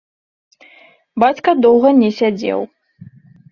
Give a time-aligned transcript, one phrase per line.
[1.25, 2.59] Бацька доўга не сядзеў.